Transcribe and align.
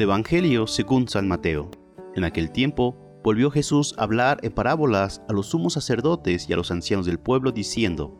Evangelio 0.00 0.66
según 0.66 1.06
San 1.06 1.28
Mateo. 1.28 1.70
En 2.14 2.24
aquel 2.24 2.50
tiempo 2.50 2.96
volvió 3.22 3.50
Jesús 3.50 3.94
a 3.98 4.04
hablar 4.04 4.38
en 4.42 4.52
parábolas 4.52 5.20
a 5.28 5.32
los 5.32 5.48
sumos 5.48 5.74
sacerdotes 5.74 6.48
y 6.48 6.52
a 6.52 6.56
los 6.56 6.70
ancianos 6.70 7.04
del 7.04 7.18
pueblo, 7.18 7.52
diciendo, 7.52 8.18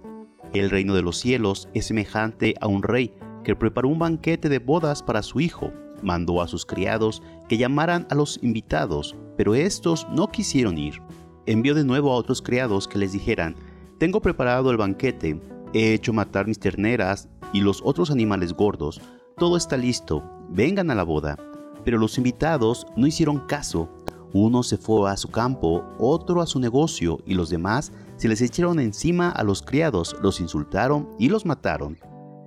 El 0.52 0.70
reino 0.70 0.94
de 0.94 1.02
los 1.02 1.18
cielos 1.18 1.68
es 1.72 1.86
semejante 1.86 2.54
a 2.60 2.66
un 2.66 2.82
rey 2.82 3.14
que 3.42 3.56
preparó 3.56 3.88
un 3.88 3.98
banquete 3.98 4.48
de 4.48 4.58
bodas 4.58 5.02
para 5.02 5.22
su 5.22 5.40
hijo. 5.40 5.72
Mandó 6.02 6.42
a 6.42 6.48
sus 6.48 6.66
criados 6.66 7.22
que 7.48 7.56
llamaran 7.56 8.06
a 8.10 8.14
los 8.14 8.38
invitados, 8.42 9.16
pero 9.36 9.54
estos 9.54 10.06
no 10.10 10.28
quisieron 10.28 10.76
ir. 10.78 11.00
Envió 11.46 11.74
de 11.74 11.84
nuevo 11.84 12.12
a 12.12 12.16
otros 12.16 12.42
criados 12.42 12.86
que 12.86 12.98
les 12.98 13.12
dijeran, 13.12 13.56
Tengo 13.98 14.20
preparado 14.20 14.70
el 14.70 14.76
banquete, 14.76 15.40
he 15.72 15.94
hecho 15.94 16.12
matar 16.12 16.46
mis 16.46 16.58
terneras 16.58 17.28
y 17.52 17.60
los 17.60 17.80
otros 17.84 18.10
animales 18.10 18.52
gordos, 18.52 19.00
todo 19.38 19.56
está 19.56 19.76
listo, 19.76 20.22
vengan 20.50 20.90
a 20.90 20.94
la 20.94 21.02
boda. 21.02 21.36
Pero 21.84 21.98
los 21.98 22.18
invitados 22.18 22.86
no 22.96 23.06
hicieron 23.06 23.46
caso. 23.46 23.88
Uno 24.32 24.62
se 24.62 24.78
fue 24.78 25.10
a 25.10 25.16
su 25.16 25.28
campo, 25.28 25.84
otro 25.98 26.40
a 26.40 26.46
su 26.46 26.58
negocio, 26.58 27.20
y 27.26 27.34
los 27.34 27.50
demás 27.50 27.92
se 28.16 28.28
les 28.28 28.40
echaron 28.40 28.80
encima 28.80 29.30
a 29.30 29.42
los 29.42 29.62
criados, 29.62 30.16
los 30.22 30.40
insultaron 30.40 31.08
y 31.18 31.28
los 31.28 31.44
mataron. 31.44 31.98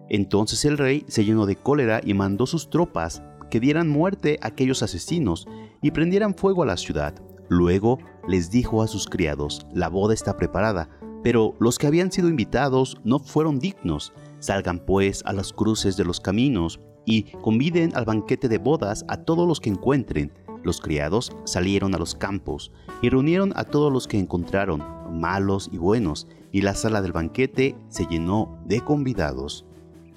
Entonces 0.10 0.66
el 0.66 0.78
rey 0.78 1.04
se 1.08 1.26
llenó 1.26 1.46
de 1.46 1.56
cólera 1.56 2.02
y 2.04 2.14
mandó 2.14 2.46
sus 2.46 2.70
tropas 2.70 3.22
que 3.50 3.60
dieran 3.60 3.90
muerte 3.90 4.40
a 4.42 4.48
aquellos 4.48 4.84
asesinos 4.84 5.48
y 5.82 5.92
prendieran 5.92 6.36
fuego 6.36 6.64
a 6.64 6.66
la 6.66 6.78
ciudad. 6.78 7.16
Luego 7.50 8.00
les 8.28 8.50
dijo 8.50 8.82
a 8.82 8.88
sus 8.88 9.08
criados, 9.08 9.66
la 9.74 9.90
boda 9.90 10.14
está 10.14 10.38
preparada, 10.38 10.90
pero 11.24 11.56
los 11.60 11.78
que 11.78 11.88
habían 11.88 12.12
sido 12.12 12.30
invitados 12.30 12.98
no 13.04 13.20
fueron 13.20 13.60
dignos. 13.60 14.14
Salgan 14.46 14.78
pues 14.78 15.24
a 15.26 15.34
las 15.34 15.52
cruces 15.52 15.98
de 15.98 16.06
los 16.06 16.20
caminos 16.20 16.80
y 17.04 17.24
conviden 17.42 17.96
al 17.96 18.06
banquete 18.06 18.48
de 18.48 18.60
bodas 18.60 19.04
a 19.08 19.18
todos 19.18 19.48
los 19.48 19.60
que 19.60 19.72
encuentren. 19.72 20.32
Los 20.62 20.82
criados 20.82 21.36
salieron 21.46 21.96
a 21.96 21.98
los 21.98 22.14
campos 22.14 22.72
y 23.02 23.10
reunieron 23.10 23.54
a 23.56 23.64
todos 23.64 23.92
los 23.92 24.08
que 24.08 24.20
encontraron, 24.20 24.84
malos 25.20 25.68
y 25.74 25.80
buenos, 25.80 26.28
y 26.52 26.62
la 26.62 26.76
sala 26.76 27.02
del 27.02 27.12
banquete 27.12 27.76
se 27.90 28.06
llenó 28.06 28.60
de 28.68 28.82
convidados. 28.82 29.66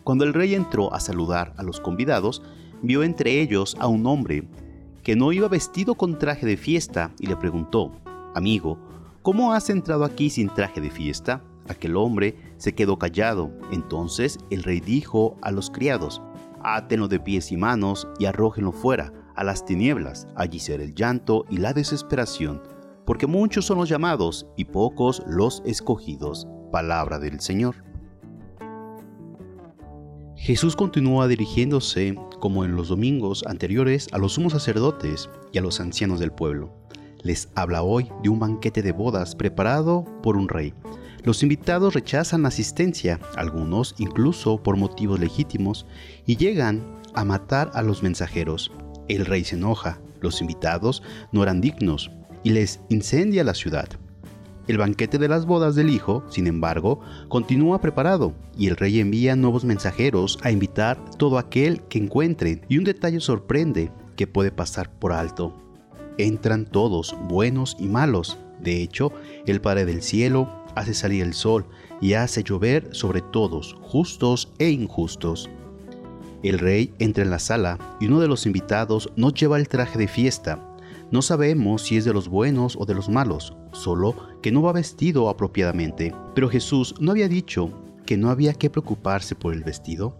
Cuando 0.04 0.24
el 0.24 0.34
rey 0.34 0.54
entró 0.54 0.92
a 0.92 1.00
saludar 1.00 1.54
a 1.56 1.62
los 1.62 1.80
convidados, 1.80 2.42
vio 2.82 3.04
entre 3.04 3.40
ellos 3.40 3.78
a 3.80 3.86
un 3.86 4.06
hombre 4.06 4.46
que 5.02 5.16
no 5.16 5.32
iba 5.32 5.48
vestido 5.48 5.94
con 5.94 6.18
traje 6.18 6.44
de 6.44 6.58
fiesta 6.58 7.12
y 7.18 7.28
le 7.28 7.36
preguntó, 7.36 7.92
Amigo, 8.34 8.78
¿cómo 9.22 9.54
has 9.54 9.70
entrado 9.70 10.04
aquí 10.04 10.28
sin 10.28 10.50
traje 10.50 10.82
de 10.82 10.90
fiesta? 10.90 11.42
Aquel 11.68 11.96
hombre 11.96 12.36
se 12.56 12.74
quedó 12.74 12.98
callado. 12.98 13.50
Entonces 13.72 14.38
el 14.50 14.62
rey 14.62 14.80
dijo 14.80 15.36
a 15.42 15.50
los 15.50 15.70
criados, 15.70 16.22
átenlo 16.62 17.08
de 17.08 17.20
pies 17.20 17.52
y 17.52 17.56
manos 17.56 18.08
y 18.18 18.26
arrójenlo 18.26 18.72
fuera, 18.72 19.12
a 19.38 19.44
las 19.44 19.64
tinieblas, 19.64 20.26
allí 20.34 20.58
será 20.58 20.82
el 20.82 20.96
llanto 20.96 21.44
y 21.48 21.58
la 21.58 21.72
desesperación, 21.72 22.60
porque 23.06 23.28
muchos 23.28 23.66
son 23.66 23.78
los 23.78 23.88
llamados 23.88 24.48
y 24.56 24.64
pocos 24.64 25.22
los 25.28 25.62
escogidos. 25.64 26.48
Palabra 26.72 27.20
del 27.20 27.38
Señor. 27.38 27.76
Jesús 30.34 30.74
continúa 30.74 31.28
dirigiéndose, 31.28 32.16
como 32.40 32.64
en 32.64 32.74
los 32.74 32.88
domingos 32.88 33.44
anteriores, 33.46 34.08
a 34.12 34.18
los 34.18 34.32
sumos 34.32 34.52
sacerdotes 34.52 35.30
y 35.52 35.58
a 35.58 35.62
los 35.62 35.78
ancianos 35.78 36.18
del 36.18 36.32
pueblo. 36.32 36.72
Les 37.22 37.48
habla 37.54 37.82
hoy 37.82 38.10
de 38.22 38.28
un 38.28 38.40
banquete 38.40 38.82
de 38.82 38.92
bodas 38.92 39.36
preparado 39.36 40.04
por 40.22 40.36
un 40.36 40.48
rey, 40.48 40.74
los 41.24 41.42
invitados 41.42 41.94
rechazan 41.94 42.42
la 42.42 42.48
asistencia, 42.48 43.18
algunos 43.36 43.94
incluso 43.98 44.62
por 44.62 44.76
motivos 44.76 45.20
legítimos, 45.20 45.86
y 46.26 46.36
llegan 46.36 46.84
a 47.14 47.24
matar 47.24 47.70
a 47.74 47.82
los 47.82 48.02
mensajeros. 48.02 48.70
El 49.08 49.26
rey 49.26 49.44
se 49.44 49.56
enoja, 49.56 50.00
los 50.20 50.40
invitados 50.40 51.02
no 51.32 51.42
eran 51.42 51.60
dignos, 51.60 52.10
y 52.44 52.50
les 52.50 52.80
incendia 52.88 53.44
la 53.44 53.54
ciudad. 53.54 53.88
El 54.68 54.76
banquete 54.76 55.16
de 55.16 55.28
las 55.28 55.46
bodas 55.46 55.74
del 55.74 55.88
hijo, 55.88 56.24
sin 56.28 56.46
embargo, 56.46 57.00
continúa 57.28 57.80
preparado, 57.80 58.34
y 58.56 58.68
el 58.68 58.76
rey 58.76 59.00
envía 59.00 59.34
nuevos 59.34 59.64
mensajeros 59.64 60.38
a 60.42 60.50
invitar 60.50 61.02
todo 61.16 61.38
aquel 61.38 61.80
que 61.84 61.98
encuentren, 61.98 62.60
y 62.68 62.76
un 62.76 62.84
detalle 62.84 63.20
sorprende 63.20 63.90
que 64.14 64.26
puede 64.26 64.52
pasar 64.52 64.90
por 64.90 65.12
alto. 65.12 65.54
Entran 66.18 66.66
todos, 66.66 67.16
buenos 67.28 67.76
y 67.78 67.86
malos. 67.86 68.38
De 68.60 68.82
hecho, 68.82 69.12
el 69.46 69.60
Padre 69.60 69.86
del 69.86 70.02
Cielo 70.02 70.50
hace 70.78 70.94
salir 70.94 71.22
el 71.22 71.34
sol 71.34 71.66
y 72.00 72.14
hace 72.14 72.42
llover 72.42 72.88
sobre 72.92 73.20
todos, 73.20 73.76
justos 73.82 74.52
e 74.58 74.70
injustos. 74.70 75.50
El 76.42 76.58
rey 76.58 76.94
entra 76.98 77.24
en 77.24 77.30
la 77.30 77.38
sala 77.38 77.78
y 78.00 78.06
uno 78.06 78.20
de 78.20 78.28
los 78.28 78.46
invitados 78.46 79.10
no 79.16 79.30
lleva 79.30 79.58
el 79.58 79.68
traje 79.68 79.98
de 79.98 80.08
fiesta. 80.08 80.64
No 81.10 81.22
sabemos 81.22 81.82
si 81.82 81.96
es 81.96 82.04
de 82.04 82.12
los 82.12 82.28
buenos 82.28 82.76
o 82.78 82.86
de 82.86 82.94
los 82.94 83.08
malos, 83.08 83.56
solo 83.72 84.14
que 84.40 84.52
no 84.52 84.62
va 84.62 84.72
vestido 84.72 85.28
apropiadamente. 85.28 86.14
Pero 86.34 86.48
Jesús 86.48 86.94
no 87.00 87.10
había 87.10 87.28
dicho 87.28 87.72
que 88.06 88.16
no 88.16 88.30
había 88.30 88.54
que 88.54 88.70
preocuparse 88.70 89.34
por 89.34 89.52
el 89.52 89.64
vestido. 89.64 90.16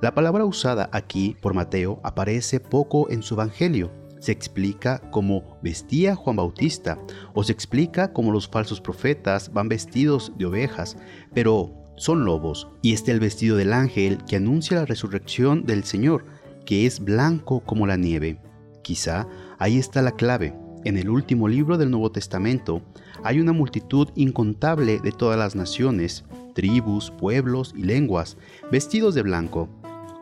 La 0.00 0.14
palabra 0.14 0.44
usada 0.44 0.88
aquí 0.92 1.36
por 1.40 1.54
Mateo 1.54 2.00
aparece 2.02 2.60
poco 2.60 3.10
en 3.10 3.22
su 3.22 3.34
evangelio 3.34 4.01
se 4.22 4.30
explica 4.30 5.00
como 5.10 5.58
vestía 5.62 6.14
Juan 6.14 6.36
Bautista 6.36 6.96
o 7.34 7.42
se 7.42 7.50
explica 7.50 8.12
como 8.12 8.30
los 8.30 8.46
falsos 8.46 8.80
profetas 8.80 9.52
van 9.52 9.68
vestidos 9.68 10.32
de 10.38 10.46
ovejas, 10.46 10.96
pero 11.34 11.74
son 11.96 12.24
lobos. 12.24 12.68
Y 12.82 12.92
este 12.92 13.10
el 13.10 13.18
vestido 13.18 13.56
del 13.56 13.72
ángel 13.72 14.18
que 14.28 14.36
anuncia 14.36 14.76
la 14.76 14.86
resurrección 14.86 15.64
del 15.64 15.82
Señor, 15.82 16.24
que 16.64 16.86
es 16.86 17.00
blanco 17.00 17.64
como 17.64 17.84
la 17.84 17.96
nieve. 17.96 18.38
Quizá 18.82 19.26
ahí 19.58 19.76
está 19.76 20.02
la 20.02 20.12
clave. 20.12 20.54
En 20.84 20.96
el 20.96 21.10
último 21.10 21.48
libro 21.48 21.76
del 21.76 21.90
Nuevo 21.90 22.12
Testamento 22.12 22.80
hay 23.24 23.40
una 23.40 23.52
multitud 23.52 24.08
incontable 24.14 25.00
de 25.00 25.10
todas 25.10 25.36
las 25.36 25.56
naciones, 25.56 26.24
tribus, 26.54 27.10
pueblos 27.10 27.74
y 27.76 27.82
lenguas, 27.82 28.36
vestidos 28.70 29.16
de 29.16 29.22
blanco. 29.22 29.68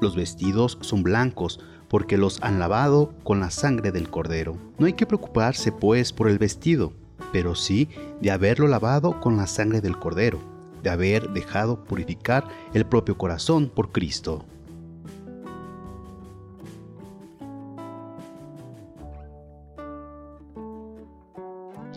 Los 0.00 0.16
vestidos 0.16 0.78
son 0.80 1.02
blancos 1.02 1.60
porque 1.90 2.16
los 2.16 2.40
han 2.40 2.60
lavado 2.60 3.12
con 3.24 3.40
la 3.40 3.50
sangre 3.50 3.90
del 3.90 4.08
cordero. 4.08 4.56
No 4.78 4.86
hay 4.86 4.92
que 4.92 5.06
preocuparse 5.06 5.72
pues 5.72 6.12
por 6.12 6.28
el 6.28 6.38
vestido, 6.38 6.92
pero 7.32 7.56
sí 7.56 7.88
de 8.22 8.30
haberlo 8.30 8.68
lavado 8.68 9.20
con 9.20 9.36
la 9.36 9.48
sangre 9.48 9.80
del 9.80 9.98
cordero, 9.98 10.38
de 10.84 10.90
haber 10.90 11.30
dejado 11.30 11.82
purificar 11.84 12.46
el 12.74 12.86
propio 12.86 13.18
corazón 13.18 13.68
por 13.68 13.90
Cristo. 13.90 14.44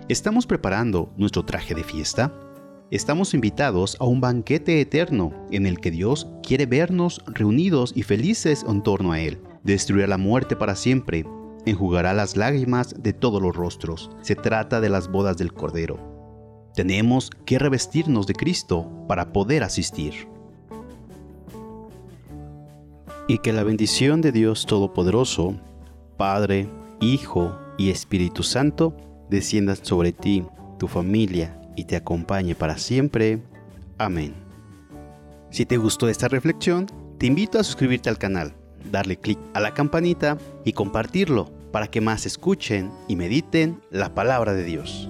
¿Estamos 0.09 0.48
preparando 0.48 1.14
nuestro 1.18 1.46
traje 1.46 1.76
de 1.76 1.84
fiesta? 1.84 2.34
Estamos 2.90 3.36
invitados 3.36 3.96
a 4.00 4.06
un 4.06 4.22
banquete 4.22 4.82
eterno 4.82 5.34
en 5.52 5.68
el 5.68 5.80
que 5.80 5.92
Dios 5.92 6.28
quiere 6.42 6.66
vernos 6.66 7.22
reunidos 7.28 7.94
y 7.96 8.02
felices 8.02 8.66
en 8.68 8.82
torno 8.82 9.12
a 9.12 9.20
Él 9.20 9.40
destruirá 9.63 10.07
la 10.07 10.18
muerte 10.18 10.56
para 10.56 10.75
siempre, 10.75 11.25
enjugará 11.66 12.13
las 12.13 12.35
lágrimas 12.35 12.96
de 13.01 13.13
todos 13.13 13.41
los 13.41 13.56
rostros. 13.56 14.12
Se 14.22 14.35
trata 14.35 14.81
de 14.81 14.90
las 14.90 15.09
bodas 15.09 15.38
del 15.38 15.53
Cordero. 15.53 16.00
Tenemos 16.75 17.29
que 17.46 17.59
revestirnos 17.59 18.28
de 18.28 18.34
Cristo 18.34 18.90
para 19.07 19.31
poder 19.31 19.63
asistir. 19.63 20.28
Y 23.28 23.38
que 23.38 23.53
la 23.53 23.63
bendición 23.63 24.22
de 24.22 24.31
Dios 24.31 24.66
Todopoderoso, 24.66 25.56
Padre, 26.18 26.68
Hijo 27.00 27.56
y 27.78 27.90
Espíritu 27.90 28.43
Santo, 28.43 28.96
descienda 29.29 29.76
sobre 29.76 30.11
ti, 30.11 30.43
tu 30.78 30.88
familia 30.88 31.59
y 31.76 31.85
te 31.85 31.96
acompañe 31.96 32.53
para 32.53 32.78
siempre. 32.78 33.41
Amén. 33.97 34.34
Si 35.52 35.66
te 35.66 35.78
gustó 35.78 36.09
esta 36.09 36.28
reflexión, 36.28 36.88
te 37.17 37.28
invito 37.28 37.59
a 37.59 37.64
suscribirte 37.64 38.09
al 38.09 38.17
canal 38.17 38.55
darle 38.93 39.17
clic 39.17 39.40
a 39.53 39.59
la 39.59 39.73
campanita 39.73 40.37
y 40.63 40.72
compartirlo 40.72 41.51
para 41.73 41.87
que 41.87 41.99
más 41.99 42.25
escuchen 42.25 42.91
y 43.09 43.17
mediten 43.17 43.81
la 43.90 44.13
palabra 44.13 44.53
de 44.53 44.63
Dios. 44.63 45.09